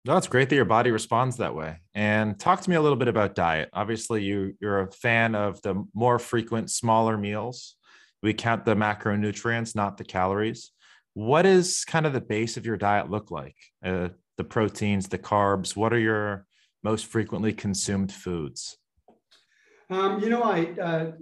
no, 0.04 0.16
it's 0.16 0.26
great 0.26 0.48
that 0.48 0.56
your 0.56 0.64
body 0.64 0.90
responds 0.90 1.36
that 1.36 1.54
way. 1.54 1.76
And 1.94 2.38
talk 2.38 2.62
to 2.62 2.70
me 2.70 2.76
a 2.76 2.80
little 2.80 2.96
bit 2.96 3.08
about 3.08 3.34
diet. 3.34 3.68
Obviously, 3.72 4.22
you 4.24 4.54
you're 4.60 4.80
a 4.80 4.92
fan 4.92 5.34
of 5.34 5.60
the 5.62 5.84
more 5.94 6.18
frequent, 6.18 6.70
smaller 6.70 7.18
meals. 7.18 7.76
We 8.22 8.34
count 8.34 8.64
the 8.64 8.74
macronutrients, 8.74 9.74
not 9.74 9.96
the 9.96 10.04
calories. 10.04 10.72
What 11.14 11.46
is 11.46 11.84
kind 11.84 12.06
of 12.06 12.12
the 12.12 12.20
base 12.20 12.56
of 12.56 12.66
your 12.66 12.76
diet 12.76 13.10
look 13.10 13.30
like? 13.30 13.56
Uh, 13.84 14.08
the 14.36 14.44
proteins, 14.44 15.08
the 15.08 15.18
carbs? 15.18 15.76
What 15.76 15.92
are 15.92 15.98
your 15.98 16.46
most 16.82 17.06
frequently 17.06 17.52
consumed 17.52 18.12
foods? 18.12 18.78
Um, 19.90 20.20
you 20.20 20.30
know, 20.30 20.42
I 20.42 20.66
uh, 20.80 21.12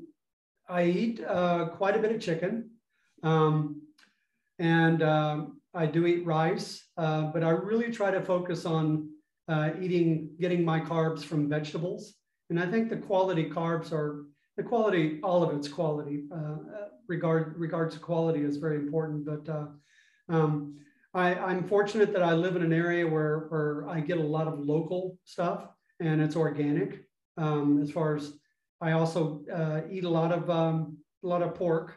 I 0.68 0.84
eat 0.84 1.24
uh, 1.26 1.68
quite 1.70 1.96
a 1.96 1.98
bit 1.98 2.12
of 2.12 2.20
chicken, 2.20 2.70
um, 3.22 3.80
and 4.58 5.02
um, 5.02 5.60
I 5.74 5.86
do 5.86 6.06
eat 6.06 6.26
rice, 6.26 6.84
uh, 6.96 7.22
but 7.22 7.42
I 7.42 7.50
really 7.50 7.90
try 7.90 8.10
to 8.10 8.20
focus 8.20 8.66
on 8.66 9.08
uh, 9.48 9.70
eating, 9.80 10.30
getting 10.40 10.64
my 10.64 10.80
carbs 10.80 11.22
from 11.22 11.48
vegetables. 11.48 12.14
And 12.50 12.60
I 12.60 12.66
think 12.66 12.90
the 12.90 12.96
quality 12.96 13.48
carbs 13.48 13.92
are 13.92 14.24
the 14.56 14.62
quality, 14.62 15.20
all 15.22 15.42
of 15.42 15.56
its 15.56 15.68
quality, 15.68 16.24
uh, 16.34 16.56
regard 17.08 17.58
regards 17.58 17.94
to 17.94 18.00
quality 18.00 18.40
is 18.40 18.56
very 18.56 18.76
important. 18.76 19.24
But 19.24 19.48
uh, 19.48 19.66
um, 20.28 20.78
I, 21.14 21.34
I'm 21.34 21.66
fortunate 21.66 22.12
that 22.12 22.22
I 22.22 22.34
live 22.34 22.56
in 22.56 22.62
an 22.62 22.72
area 22.72 23.06
where 23.06 23.46
where 23.48 23.88
I 23.88 24.00
get 24.00 24.18
a 24.18 24.22
lot 24.22 24.46
of 24.46 24.58
local 24.60 25.18
stuff 25.24 25.68
and 26.00 26.20
it's 26.20 26.36
organic. 26.36 27.04
Um, 27.36 27.80
as 27.82 27.90
far 27.90 28.16
as 28.16 28.32
I 28.80 28.92
also 28.92 29.42
uh, 29.52 29.80
eat 29.90 30.04
a 30.04 30.08
lot 30.08 30.32
of 30.32 30.48
um, 30.50 30.98
a 31.24 31.26
lot 31.26 31.42
of 31.42 31.54
pork. 31.54 31.96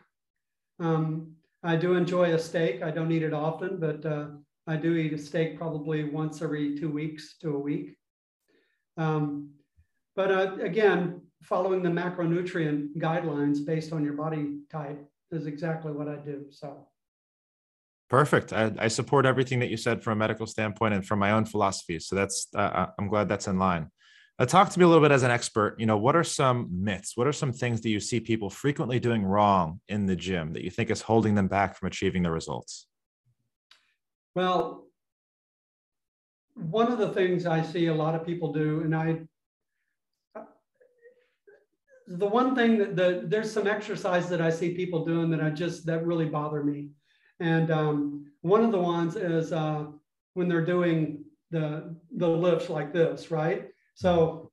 Um, 0.80 1.34
I 1.63 1.75
do 1.75 1.94
enjoy 1.94 2.34
a 2.34 2.39
steak. 2.39 2.82
I 2.82 2.89
don't 2.89 3.12
eat 3.12 3.22
it 3.22 3.34
often, 3.34 3.80
but 3.80 4.03
uh, 4.06 4.27
I 4.65 4.77
do 4.77 4.96
eat 4.96 5.13
a 5.13 5.18
steak 5.18 5.58
probably 5.58 6.03
once 6.03 6.41
every 6.41 6.77
two 6.80 6.89
weeks 6.89 7.38
to 7.41 7.56
a 7.56 7.60
week. 7.60 7.98
Um, 8.98 9.51
but 10.15 10.32
uh, 10.32 10.56
again, 10.62 11.22
following 11.42 11.82
the 11.84 11.90
macronutrient 11.90 12.96
guidelines 12.98 13.66
based 13.66 13.92
on 13.94 14.04
your 14.04 14.14
body 14.14 14.60
type 14.72 15.04
is 15.32 15.46
exactly 15.46 15.92
what 15.92 16.08
I 16.08 16.16
do. 16.16 16.46
So. 16.50 16.88
Perfect. 18.10 18.52
I, 18.54 18.72
I 18.78 18.88
support 18.90 19.26
everything 19.26 19.60
that 19.60 19.70
you 19.70 19.78
said 19.78 20.04
from 20.04 20.14
a 20.14 20.16
medical 20.18 20.46
standpoint 20.46 20.94
and 20.94 21.06
from 21.06 21.20
my 21.20 21.32
own 21.32 21.46
philosophy. 21.46 22.00
So 22.00 22.16
that's 22.16 22.48
uh, 22.54 22.60
uh 22.60 22.88
I'm 23.00 23.08
glad 23.08 23.30
that's 23.30 23.48
in 23.48 23.58
line. 23.58 23.90
Uh, 24.38 24.46
talk 24.46 24.70
to 24.72 24.80
me 24.80 24.84
a 24.86 24.88
little 24.88 25.04
bit 25.04 25.12
as 25.12 25.24
an 25.24 25.32
expert. 25.32 25.76
You 25.78 25.86
know, 25.86 25.98
what 25.98 26.16
are 26.16 26.24
some 26.24 26.68
myths? 26.72 27.16
What 27.16 27.28
are 27.28 27.34
some 27.34 27.54
things 27.54 27.82
that 27.82 27.90
you 27.90 28.00
see 28.00 28.20
people 28.20 28.50
frequently 28.50 29.00
doing 29.00 29.24
wrong 29.24 29.80
in 29.88 30.08
the 30.08 30.16
gym 30.16 30.54
that 30.54 30.64
you 30.64 30.72
think 30.72 30.90
is 30.90 31.02
holding 31.02 31.36
them 31.36 31.48
back 31.48 31.78
from 31.78 31.88
achieving 31.88 32.24
the 32.24 32.32
results? 32.32 32.88
Well, 34.34 34.88
one 36.56 36.92
of 36.92 36.98
the 36.98 37.10
things 37.10 37.46
I 37.46 37.62
see 37.62 37.88
a 37.88 37.94
lot 37.94 38.16
of 38.16 38.26
people 38.26 38.52
do, 38.52 38.82
and 38.82 38.96
I, 38.96 39.20
the 42.08 42.27
one 42.27 42.55
thing 42.55 42.77
that 42.77 42.96
the, 42.96 43.24
there's 43.25 43.51
some 43.51 43.67
exercise 43.67 44.29
that 44.29 44.41
I 44.41 44.50
see 44.50 44.75
people 44.75 45.05
doing 45.05 45.29
that 45.31 45.41
I 45.41 45.50
just, 45.50 45.86
that 45.86 46.05
really 46.05 46.25
bother 46.25 46.63
me. 46.63 46.89
And 47.39 47.72
um, 47.72 48.25
one 48.41 48.63
of 48.63 48.72
the 48.72 48.79
ones 48.79 49.15
is 49.15 49.51
uh, 49.51 49.86
when 50.34 50.48
they're 50.48 50.65
doing 50.65 51.24
the, 51.50 51.96
the 52.17 52.27
lifts 52.27 52.70
like 52.70 52.93
this, 52.93 53.31
right? 53.31 53.70
So 53.96 54.51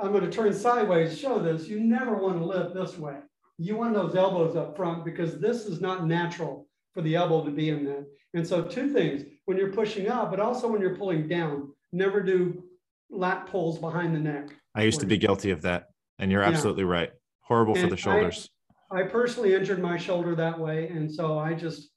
I'm 0.00 0.12
going 0.12 0.24
to 0.24 0.30
turn 0.30 0.52
sideways 0.52 1.18
show 1.18 1.38
this. 1.38 1.68
You 1.68 1.80
never 1.80 2.16
want 2.16 2.38
to 2.38 2.44
lift 2.44 2.74
this 2.74 2.98
way. 2.98 3.16
You 3.58 3.76
want 3.76 3.94
those 3.94 4.16
elbows 4.16 4.56
up 4.56 4.76
front 4.76 5.04
because 5.04 5.38
this 5.38 5.66
is 5.66 5.80
not 5.80 6.06
natural 6.06 6.66
for 6.92 7.02
the 7.02 7.14
elbow 7.14 7.44
to 7.44 7.50
be 7.50 7.70
in 7.70 7.84
that. 7.84 8.06
And 8.34 8.46
so 8.46 8.62
two 8.62 8.92
things, 8.92 9.22
when 9.44 9.56
you're 9.56 9.72
pushing 9.72 10.08
up, 10.08 10.30
but 10.30 10.40
also 10.40 10.66
when 10.66 10.80
you're 10.80 10.96
pulling 10.96 11.28
down, 11.28 11.72
never 11.92 12.20
do 12.20 12.64
lat 13.10 13.46
pulls 13.46 13.78
behind 13.78 14.14
the 14.14 14.18
neck. 14.18 14.48
I 14.74 14.82
used 14.82 15.00
to 15.00 15.06
be 15.06 15.16
guilty 15.16 15.50
of 15.50 15.62
that. 15.62 15.90
And 16.18 16.30
you're 16.30 16.42
absolutely 16.42 16.84
yeah. 16.84 16.90
right. 16.90 17.10
Horrible 17.40 17.74
and 17.74 17.82
for 17.82 17.90
the 17.90 17.96
shoulders. 17.96 18.48
I, 18.90 19.00
I, 19.00 19.02
personally 19.04 19.54
injured 19.54 19.80
my 19.80 19.96
shoulder 19.96 20.34
that 20.34 20.58
way. 20.58 20.88
And 20.88 21.12
so 21.12 21.38
I 21.38 21.54
just, 21.54 21.90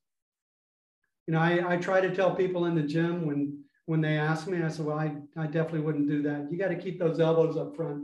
you 1.28 1.34
know, 1.34 1.40
I, 1.40 1.74
I 1.74 1.78
try 1.78 2.02
to 2.02 2.14
tell 2.14 2.36
people 2.36 2.66
in 2.66 2.76
the 2.76 2.82
gym 2.82 3.26
when 3.26 3.64
when 3.86 4.02
they 4.02 4.18
ask 4.18 4.48
me, 4.48 4.62
I 4.62 4.68
said, 4.68 4.86
well, 4.86 5.00
I, 5.00 5.16
I 5.38 5.46
definitely 5.46 5.80
wouldn't 5.80 6.10
do 6.10 6.22
that. 6.24 6.52
You 6.52 6.58
got 6.58 6.68
to 6.68 6.76
keep 6.76 7.00
those 7.00 7.22
elbows 7.22 7.56
up 7.56 7.76
front 7.76 8.04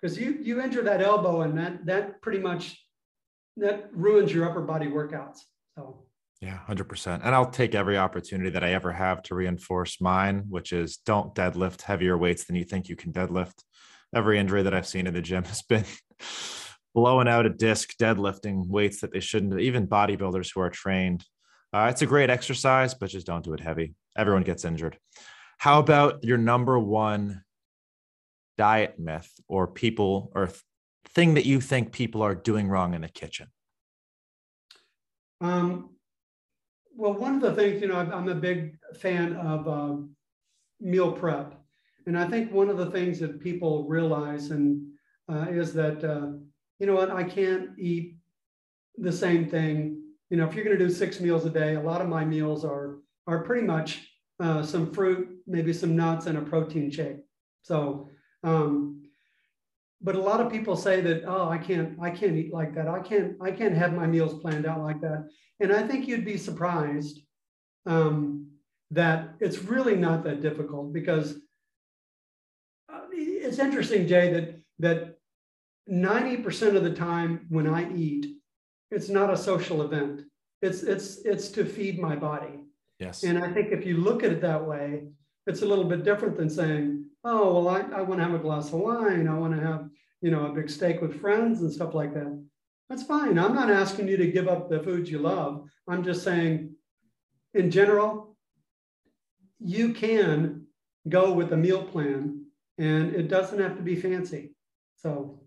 because 0.00 0.18
you 0.18 0.38
you 0.40 0.62
injure 0.62 0.82
that 0.82 1.02
elbow 1.02 1.42
and 1.42 1.58
that 1.58 1.84
that 1.86 2.22
pretty 2.22 2.38
much 2.38 2.78
that 3.56 3.90
ruins 3.92 4.32
your 4.32 4.48
upper 4.48 4.62
body 4.62 4.86
workouts. 4.86 5.40
So 5.76 6.04
yeah, 6.40 6.60
100%. 6.66 7.20
And 7.22 7.34
I'll 7.34 7.50
take 7.50 7.74
every 7.74 7.98
opportunity 7.98 8.48
that 8.50 8.64
I 8.64 8.72
ever 8.72 8.92
have 8.92 9.22
to 9.24 9.34
reinforce 9.34 10.00
mine, 10.00 10.44
which 10.48 10.72
is 10.72 10.96
don't 10.96 11.34
deadlift 11.34 11.82
heavier 11.82 12.16
weights 12.16 12.44
than 12.44 12.56
you 12.56 12.64
think 12.64 12.88
you 12.88 12.96
can 12.96 13.12
deadlift. 13.12 13.62
Every 14.14 14.38
injury 14.38 14.62
that 14.62 14.74
I've 14.74 14.86
seen 14.86 15.06
in 15.06 15.14
the 15.14 15.22
gym 15.22 15.44
has 15.44 15.62
been 15.62 15.84
blowing 16.94 17.28
out 17.28 17.46
a 17.46 17.50
disc, 17.50 17.96
deadlifting 17.96 18.66
weights 18.66 19.00
that 19.00 19.12
they 19.12 19.20
shouldn't, 19.20 19.60
even 19.60 19.86
bodybuilders 19.86 20.52
who 20.54 20.60
are 20.60 20.70
trained. 20.70 21.24
Uh, 21.72 21.88
it's 21.90 22.02
a 22.02 22.06
great 22.06 22.30
exercise, 22.30 22.94
but 22.94 23.10
just 23.10 23.26
don't 23.26 23.44
do 23.44 23.54
it 23.54 23.60
heavy. 23.60 23.94
Everyone 24.16 24.42
gets 24.42 24.64
injured. 24.64 24.98
How 25.58 25.78
about 25.78 26.24
your 26.24 26.38
number 26.38 26.78
one 26.78 27.42
diet 28.58 28.98
myth 28.98 29.30
or 29.46 29.66
people 29.66 30.32
or 30.34 30.50
thing 31.14 31.34
that 31.34 31.46
you 31.46 31.60
think 31.60 31.92
people 31.92 32.22
are 32.22 32.34
doing 32.34 32.68
wrong 32.68 32.94
in 32.94 33.02
the 33.02 33.08
kitchen? 33.08 33.48
Um, 35.40 35.90
well, 36.96 37.14
one 37.14 37.36
of 37.36 37.40
the 37.40 37.54
things, 37.54 37.80
you 37.80 37.88
know, 37.88 37.96
I'm 37.96 38.28
a 38.28 38.34
big 38.34 38.76
fan 38.94 39.34
of 39.34 39.68
uh, 39.68 39.96
meal 40.80 41.12
prep. 41.12 41.59
And 42.06 42.18
I 42.18 42.28
think 42.28 42.52
one 42.52 42.68
of 42.68 42.78
the 42.78 42.90
things 42.90 43.18
that 43.20 43.40
people 43.40 43.86
realize 43.88 44.50
and 44.50 44.86
uh, 45.30 45.46
is 45.50 45.72
that, 45.74 46.02
uh, 46.02 46.32
you 46.78 46.86
know 46.86 46.94
what, 46.94 47.10
I 47.10 47.22
can't 47.22 47.70
eat 47.78 48.16
the 48.96 49.12
same 49.12 49.48
thing. 49.48 50.02
You 50.30 50.36
know, 50.36 50.46
if 50.46 50.54
you're 50.54 50.64
going 50.64 50.78
to 50.78 50.84
do 50.84 50.90
six 50.90 51.20
meals 51.20 51.44
a 51.44 51.50
day, 51.50 51.74
a 51.74 51.80
lot 51.80 52.00
of 52.00 52.08
my 52.08 52.24
meals 52.24 52.64
are 52.64 52.98
are 53.26 53.44
pretty 53.44 53.66
much 53.66 54.08
uh, 54.40 54.62
some 54.62 54.92
fruit, 54.92 55.28
maybe 55.46 55.72
some 55.72 55.94
nuts, 55.94 56.26
and 56.26 56.38
a 56.38 56.40
protein 56.40 56.90
shake. 56.90 57.18
So, 57.62 58.08
um, 58.42 59.02
but 60.02 60.14
a 60.14 60.20
lot 60.20 60.40
of 60.40 60.50
people 60.50 60.76
say 60.76 61.00
that, 61.02 61.24
oh, 61.26 61.48
I 61.48 61.58
can't, 61.58 61.98
I 62.00 62.10
can't 62.10 62.36
eat 62.36 62.52
like 62.52 62.74
that. 62.74 62.88
I 62.88 63.00
can't, 63.00 63.36
I 63.40 63.50
can't 63.50 63.76
have 63.76 63.92
my 63.92 64.06
meals 64.06 64.40
planned 64.40 64.66
out 64.66 64.82
like 64.82 65.00
that. 65.02 65.28
And 65.60 65.72
I 65.72 65.86
think 65.86 66.08
you'd 66.08 66.24
be 66.24 66.38
surprised 66.38 67.20
um, 67.86 68.50
that 68.90 69.34
it's 69.40 69.58
really 69.58 69.94
not 69.94 70.24
that 70.24 70.40
difficult 70.40 70.92
because 70.92 71.36
it's 73.50 73.58
interesting, 73.58 74.06
Jay, 74.06 74.32
that 74.32 74.60
that 74.78 75.18
90% 75.90 76.76
of 76.76 76.84
the 76.84 76.94
time 76.94 77.46
when 77.48 77.66
I 77.66 77.92
eat, 77.92 78.36
it's 78.92 79.08
not 79.08 79.32
a 79.32 79.36
social 79.36 79.82
event. 79.82 80.22
It's 80.62 80.84
it's 80.84 81.18
it's 81.24 81.48
to 81.50 81.64
feed 81.64 81.98
my 81.98 82.14
body. 82.14 82.60
Yes. 83.00 83.24
And 83.24 83.42
I 83.42 83.52
think 83.52 83.72
if 83.72 83.84
you 83.84 83.96
look 83.96 84.22
at 84.22 84.30
it 84.30 84.40
that 84.42 84.64
way, 84.64 85.08
it's 85.48 85.62
a 85.62 85.66
little 85.66 85.84
bit 85.84 86.04
different 86.04 86.36
than 86.36 86.48
saying, 86.48 87.06
oh, 87.24 87.54
well, 87.54 87.68
I, 87.68 87.80
I 87.98 88.02
want 88.02 88.20
to 88.20 88.24
have 88.24 88.34
a 88.34 88.38
glass 88.46 88.68
of 88.68 88.74
wine. 88.74 89.26
I 89.26 89.36
want 89.36 89.56
to 89.56 89.66
have, 89.66 89.88
you 90.20 90.30
know, 90.30 90.46
a 90.46 90.52
big 90.52 90.70
steak 90.70 91.00
with 91.00 91.20
friends 91.20 91.62
and 91.62 91.72
stuff 91.72 91.94
like 91.94 92.14
that. 92.14 92.32
That's 92.88 93.02
fine. 93.02 93.36
I'm 93.38 93.54
not 93.54 93.70
asking 93.70 94.06
you 94.06 94.16
to 94.18 94.30
give 94.30 94.48
up 94.48 94.68
the 94.68 94.80
foods 94.80 95.10
you 95.10 95.18
love. 95.18 95.64
I'm 95.88 96.04
just 96.04 96.22
saying, 96.22 96.74
in 97.54 97.70
general, 97.70 98.36
you 99.58 99.92
can 99.92 100.66
go 101.08 101.32
with 101.32 101.52
a 101.52 101.56
meal 101.56 101.82
plan 101.82 102.39
and 102.80 103.14
it 103.14 103.28
doesn't 103.28 103.58
have 103.58 103.76
to 103.76 103.82
be 103.82 103.94
fancy. 103.94 104.54
So 104.96 105.40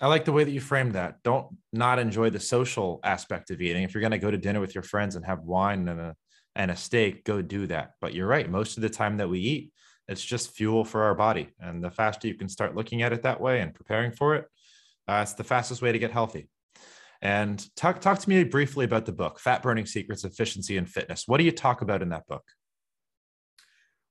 I 0.00 0.06
like 0.06 0.24
the 0.24 0.32
way 0.32 0.44
that 0.44 0.50
you 0.50 0.60
framed 0.60 0.92
that. 0.92 1.22
Don't 1.22 1.48
not 1.72 1.98
enjoy 1.98 2.30
the 2.30 2.40
social 2.40 3.00
aspect 3.04 3.50
of 3.50 3.60
eating. 3.60 3.82
If 3.82 3.92
you're 3.92 4.00
going 4.00 4.12
to 4.12 4.18
go 4.18 4.30
to 4.30 4.38
dinner 4.38 4.60
with 4.60 4.74
your 4.74 4.82
friends 4.82 5.16
and 5.16 5.24
have 5.26 5.40
wine 5.40 5.88
and 5.88 6.00
a 6.00 6.16
and 6.54 6.70
a 6.70 6.76
steak, 6.76 7.24
go 7.24 7.42
do 7.42 7.66
that. 7.68 7.92
But 8.00 8.14
you're 8.14 8.26
right. 8.26 8.48
Most 8.48 8.76
of 8.76 8.82
the 8.82 8.90
time 8.90 9.16
that 9.16 9.28
we 9.28 9.40
eat, 9.40 9.72
it's 10.08 10.24
just 10.24 10.52
fuel 10.52 10.84
for 10.84 11.02
our 11.04 11.14
body. 11.14 11.48
And 11.60 11.82
the 11.82 11.90
faster 11.90 12.28
you 12.28 12.34
can 12.34 12.48
start 12.48 12.76
looking 12.76 13.02
at 13.02 13.12
it 13.12 13.22
that 13.22 13.40
way 13.40 13.60
and 13.60 13.74
preparing 13.74 14.12
for 14.12 14.36
it, 14.36 14.46
uh, 15.08 15.20
it's 15.22 15.34
the 15.34 15.44
fastest 15.44 15.82
way 15.82 15.92
to 15.92 15.98
get 15.98 16.10
healthy. 16.10 16.48
And 17.20 17.64
talk 17.76 18.00
talk 18.00 18.18
to 18.18 18.28
me 18.28 18.44
briefly 18.44 18.84
about 18.84 19.06
the 19.06 19.12
book, 19.12 19.40
Fat 19.40 19.62
Burning 19.62 19.86
Secrets, 19.86 20.24
Efficiency 20.24 20.76
and 20.76 20.88
Fitness. 20.88 21.24
What 21.26 21.38
do 21.38 21.44
you 21.44 21.52
talk 21.52 21.82
about 21.82 22.02
in 22.02 22.10
that 22.10 22.26
book? 22.28 22.44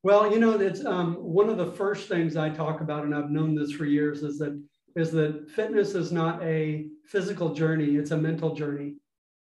Well, 0.03 0.31
you 0.31 0.39
know, 0.39 0.59
it's 0.59 0.83
um, 0.83 1.13
one 1.15 1.49
of 1.49 1.57
the 1.57 1.71
first 1.73 2.09
things 2.09 2.35
I 2.35 2.49
talk 2.49 2.81
about, 2.81 3.03
and 3.03 3.13
I've 3.13 3.29
known 3.29 3.53
this 3.53 3.71
for 3.71 3.85
years, 3.85 4.23
is 4.23 4.39
that 4.39 4.59
is 4.95 5.11
that 5.11 5.49
fitness 5.49 5.95
is 5.95 6.11
not 6.11 6.41
a 6.43 6.87
physical 7.05 7.53
journey; 7.53 7.95
it's 7.95 8.11
a 8.11 8.17
mental 8.17 8.55
journey 8.55 8.95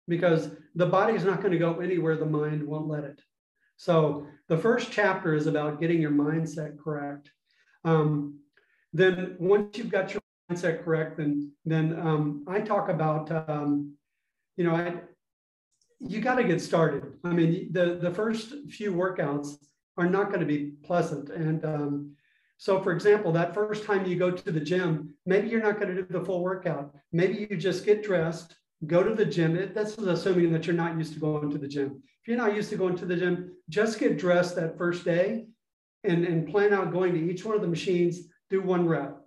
because 0.08 0.50
the 0.74 0.86
body 0.86 1.14
is 1.14 1.24
not 1.24 1.40
going 1.40 1.52
to 1.52 1.58
go 1.58 1.80
anywhere 1.80 2.16
the 2.16 2.26
mind 2.26 2.62
won't 2.62 2.88
let 2.88 3.04
it. 3.04 3.20
So 3.78 4.26
the 4.48 4.58
first 4.58 4.92
chapter 4.92 5.34
is 5.34 5.46
about 5.46 5.80
getting 5.80 6.02
your 6.02 6.10
mindset 6.10 6.78
correct. 6.78 7.30
Um, 7.84 8.38
then 8.92 9.36
once 9.40 9.78
you've 9.78 9.90
got 9.90 10.12
your 10.12 10.20
mindset 10.50 10.84
correct, 10.84 11.16
then 11.16 11.50
then 11.64 11.98
um, 11.98 12.44
I 12.46 12.60
talk 12.60 12.90
about 12.90 13.30
um, 13.48 13.94
you 14.56 14.64
know 14.64 14.74
I 14.74 15.00
you 15.98 16.20
got 16.20 16.34
to 16.34 16.44
get 16.44 16.60
started. 16.60 17.04
I 17.24 17.32
mean 17.32 17.72
the 17.72 17.98
the 18.02 18.10
first 18.10 18.52
few 18.68 18.92
workouts 18.92 19.56
are 19.96 20.08
not 20.08 20.28
going 20.28 20.40
to 20.40 20.46
be 20.46 20.72
pleasant 20.82 21.28
and 21.30 21.64
um, 21.64 22.16
so, 22.62 22.80
for 22.80 22.92
example, 22.92 23.32
that 23.32 23.54
first 23.54 23.84
time 23.84 24.06
you 24.06 24.14
go 24.14 24.30
to 24.30 24.52
the 24.52 24.60
gym, 24.60 25.14
maybe 25.26 25.48
you're 25.48 25.60
not 25.60 25.80
going 25.80 25.96
to 25.96 26.00
do 26.00 26.06
the 26.08 26.24
full 26.24 26.44
workout. 26.44 26.94
Maybe 27.10 27.48
you 27.50 27.56
just 27.56 27.84
get 27.84 28.04
dressed, 28.04 28.54
go 28.86 29.02
to 29.02 29.16
the 29.16 29.26
gym. 29.26 29.72
That's 29.74 29.98
assuming 29.98 30.52
that 30.52 30.64
you're 30.64 30.76
not 30.76 30.96
used 30.96 31.12
to 31.14 31.18
going 31.18 31.50
to 31.50 31.58
the 31.58 31.66
gym. 31.66 32.00
if 32.20 32.28
you're 32.28 32.36
not 32.36 32.54
used 32.54 32.70
to 32.70 32.76
going 32.76 32.94
to 32.98 33.04
the 33.04 33.16
gym, 33.16 33.56
just 33.68 33.98
get 33.98 34.16
dressed 34.16 34.54
that 34.54 34.78
first 34.78 35.04
day 35.04 35.46
and, 36.04 36.24
and 36.24 36.46
plan 36.46 36.72
out 36.72 36.92
going 36.92 37.14
to 37.14 37.32
each 37.32 37.44
one 37.44 37.56
of 37.56 37.62
the 37.62 37.66
machines, 37.66 38.28
do 38.48 38.62
one 38.62 38.86
rep, 38.86 39.18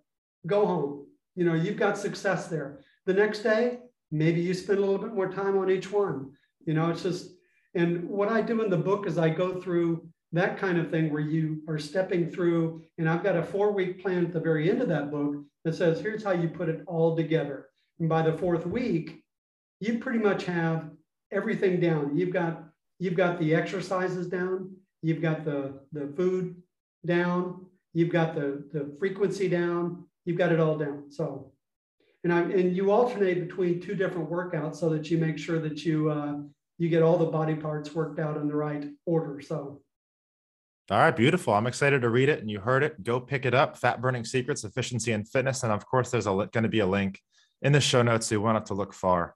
go 0.48 0.66
home. 0.66 1.06
You 1.36 1.44
know, 1.44 1.56
you've 1.56 1.76
got 1.76 1.98
success 1.98 2.48
there. 2.48 2.80
The 3.06 3.14
next 3.14 3.40
day, 3.40 3.80
maybe 4.12 4.40
you 4.40 4.54
spend 4.54 4.80
a 4.80 4.82
little 4.82 4.98
bit 4.98 5.14
more 5.14 5.30
time 5.30 5.58
on 5.58 5.70
each 5.70 5.92
one. 5.92 6.32
You 6.66 6.74
know, 6.74 6.90
it's 6.90 7.04
just, 7.04 7.32
and 7.74 8.08
what 8.08 8.30
I 8.30 8.42
do 8.42 8.64
in 8.64 8.70
the 8.70 8.78
book 8.78 9.08
is 9.08 9.18
I 9.18 9.28
go 9.28 9.60
through 9.60 10.08
that 10.32 10.58
kind 10.58 10.78
of 10.78 10.90
thing 10.90 11.12
where 11.12 11.22
you 11.22 11.62
are 11.68 11.80
stepping 11.80 12.30
through, 12.30 12.84
and 12.98 13.10
I've 13.10 13.24
got 13.24 13.38
a 13.38 13.44
four 13.44 13.72
week 13.72 14.02
plan 14.02 14.26
at 14.26 14.34
the 14.34 14.40
very 14.40 14.70
end 14.70 14.82
of 14.82 14.90
that 14.90 15.12
book 15.12 15.44
that 15.64 15.76
says, 15.76 16.00
here's 16.00 16.24
how 16.24 16.32
you 16.32 16.50
put 16.50 16.70
it 16.70 16.84
all 16.88 17.16
together. 17.16 17.68
And 18.00 18.10
by 18.10 18.22
the 18.22 18.38
fourth 18.38 18.66
week, 18.66 19.24
you 19.80 20.00
pretty 20.00 20.20
much 20.20 20.46
have 20.46 20.90
everything 21.32 21.80
down. 21.80 22.18
You've 22.18 22.34
got 22.34 22.64
you've 23.00 23.16
got 23.16 23.40
the 23.40 23.54
exercises 23.54 24.28
down, 24.28 24.76
you've 25.02 25.22
got 25.22 25.46
the 25.46 25.80
the 25.92 26.14
food 26.16 26.56
down, 27.06 27.66
you've 27.94 28.12
got 28.12 28.36
the 28.36 28.64
the 28.74 28.96
frequency 29.00 29.48
down, 29.48 30.06
you've 30.26 30.38
got 30.38 30.52
it 30.52 30.60
all 30.60 30.78
down. 30.78 31.12
So, 31.12 31.52
and 32.24 32.34
I'm 32.34 32.52
and 32.52 32.76
you 32.76 32.92
alternate 32.92 33.48
between 33.48 33.82
two 33.82 33.96
different 33.96 34.30
workouts 34.30 34.76
so 34.76 34.90
that 34.90 35.10
you 35.10 35.18
make 35.18 35.38
sure 35.38 35.60
that 35.60 35.86
you 35.86 36.10
uh, 36.10 36.36
you 36.78 36.90
get 36.90 37.02
all 37.02 37.18
the 37.18 37.26
body 37.26 37.56
parts 37.56 37.94
worked 37.94 38.20
out 38.20 38.38
in 38.38 38.48
the 38.48 38.56
right 38.56 38.86
order. 39.06 39.42
So. 39.42 39.82
All 40.92 41.00
right, 41.00 41.16
beautiful. 41.16 41.56
I'm 41.56 41.66
excited 41.66 42.04
to 42.04 42.10
read 42.10 42.30
it 42.30 42.42
and 42.42 42.52
you 42.52 42.60
heard 42.60 42.84
it. 42.84 43.04
Go 43.04 43.20
pick 43.20 43.46
it 43.46 43.56
up. 43.56 43.76
Fat 43.76 44.02
Burning 44.02 44.24
Secrets, 44.24 44.64
Efficiency 44.64 45.14
and 45.14 45.28
Fitness. 45.28 45.64
And 45.64 45.74
of 45.74 45.84
course, 45.84 46.12
there's 46.12 46.26
going 46.26 46.50
to 46.52 46.68
be 46.68 46.82
a 46.82 46.86
link 46.86 47.20
in 47.64 47.72
the 47.72 47.82
show 47.82 48.04
notes. 48.04 48.28
So 48.28 48.36
you 48.36 48.42
won't 48.42 48.56
have 48.56 48.66
to 48.66 48.76
look 48.76 48.94
far. 48.94 49.36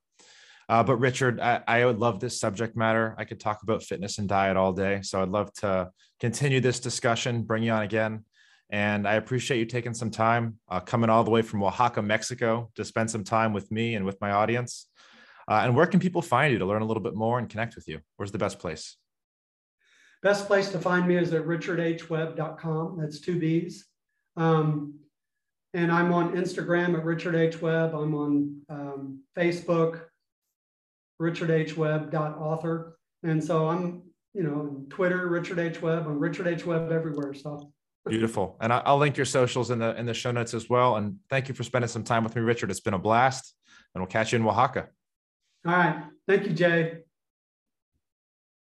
Uh, 0.69 0.83
but 0.83 0.97
Richard, 0.97 1.39
I, 1.39 1.63
I, 1.67 1.85
would 1.85 1.97
love 1.97 2.19
this 2.19 2.39
subject 2.39 2.77
matter. 2.77 3.15
I 3.17 3.25
could 3.25 3.39
talk 3.39 3.63
about 3.63 3.81
fitness 3.81 4.19
and 4.19 4.29
diet 4.29 4.57
all 4.57 4.73
day. 4.73 4.99
So 5.01 5.23
I'd 5.23 5.29
love 5.29 5.51
to 5.55 5.89
continue 6.19 6.61
this 6.61 6.79
discussion, 6.79 7.41
bring 7.41 7.63
you 7.63 7.71
on 7.71 7.81
again. 7.81 8.25
And 8.69 9.07
I 9.07 9.15
appreciate 9.15 9.57
you 9.57 9.65
taking 9.65 9.95
some 9.95 10.11
time 10.11 10.59
uh, 10.69 10.81
coming 10.81 11.09
all 11.09 11.23
the 11.23 11.31
way 11.31 11.41
from 11.41 11.63
Oaxaca, 11.63 12.03
Mexico 12.03 12.69
to 12.75 12.85
spend 12.85 13.09
some 13.09 13.23
time 13.23 13.53
with 13.53 13.71
me 13.71 13.95
and 13.95 14.05
with 14.05 14.21
my 14.21 14.29
audience. 14.29 14.85
Uh, 15.47 15.61
and 15.63 15.75
where 15.75 15.87
can 15.87 15.99
people 15.99 16.21
find 16.21 16.53
you 16.53 16.59
to 16.59 16.65
learn 16.67 16.83
a 16.83 16.85
little 16.85 17.01
bit 17.01 17.15
more 17.15 17.39
and 17.39 17.49
connect 17.49 17.75
with 17.75 17.87
you? 17.87 18.01
Where's 18.17 18.31
the 18.31 18.37
best 18.37 18.59
place? 18.59 18.95
Best 20.21 20.47
place 20.47 20.69
to 20.69 20.79
find 20.79 21.07
me 21.07 21.15
is 21.15 21.33
at 21.33 21.45
richardhwebb.com. 21.45 22.97
That's 22.99 23.19
two 23.19 23.39
B's. 23.39 23.85
Um, 24.35 24.95
and 25.73 25.91
I'm 25.91 26.11
on 26.11 26.35
Instagram 26.35 26.97
at 26.97 27.05
Richard 27.05 27.35
H. 27.35 27.61
Webb. 27.61 27.93
I'm 27.93 28.15
on 28.15 28.61
um, 28.69 29.23
Facebook, 29.37 30.01
richardhwebb.author. 31.21 32.97
And 33.23 33.43
so 33.43 33.69
I'm, 33.69 34.01
you 34.33 34.43
know, 34.43 34.85
Twitter, 34.89 35.27
Richard 35.27 35.59
H. 35.59 35.81
Webb. 35.81 36.05
I'm 36.07 36.19
Richard 36.19 36.47
H. 36.47 36.65
Webb 36.65 36.91
everywhere. 36.91 37.33
So 37.33 37.71
beautiful. 38.07 38.57
And 38.61 38.73
I'll 38.73 38.97
link 38.97 39.15
your 39.15 39.25
socials 39.25 39.71
in 39.71 39.79
the 39.79 39.97
in 39.97 40.05
the 40.05 40.13
show 40.13 40.31
notes 40.31 40.53
as 40.53 40.69
well. 40.69 40.95
And 40.95 41.17
thank 41.29 41.47
you 41.47 41.53
for 41.55 41.63
spending 41.63 41.89
some 41.89 42.03
time 42.03 42.23
with 42.23 42.35
me, 42.35 42.41
Richard. 42.41 42.71
It's 42.71 42.79
been 42.79 42.93
a 42.93 42.99
blast. 42.99 43.53
And 43.93 44.01
we'll 44.01 44.09
catch 44.09 44.33
you 44.33 44.39
in 44.39 44.45
Oaxaca. 44.45 44.87
All 45.65 45.73
right. 45.73 46.03
Thank 46.27 46.45
you, 46.45 46.53
Jay. 46.53 46.99